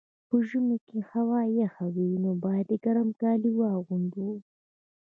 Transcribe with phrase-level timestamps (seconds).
[0.27, 4.29] په ژمي کي هوا یخه وي، نو باید ګرم کالي واغوندو.